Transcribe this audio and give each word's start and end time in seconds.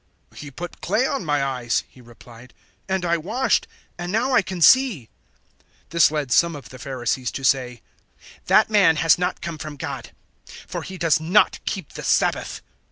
"He 0.33 0.49
put 0.49 0.81
clay 0.81 1.05
on 1.05 1.23
my 1.23 1.43
eyes," 1.43 1.83
he 1.87 2.01
replied, 2.01 2.55
"and 2.89 3.05
I 3.05 3.17
washed, 3.17 3.67
and 3.99 4.11
now 4.11 4.33
I 4.33 4.41
can 4.41 4.59
see." 4.59 5.09
009:016 5.89 5.89
This 5.91 6.09
led 6.09 6.31
some 6.31 6.55
of 6.55 6.69
the 6.69 6.79
Pharisees 6.79 7.29
to 7.33 7.43
say, 7.43 7.83
"That 8.47 8.71
man 8.71 8.95
has 8.95 9.19
not 9.19 9.41
come 9.41 9.59
from 9.59 9.75
God, 9.77 10.09
for 10.65 10.81
he 10.81 10.97
does 10.97 11.19
not 11.19 11.59
keep 11.65 11.93
the 11.93 12.01
Sabbath." 12.03 12.63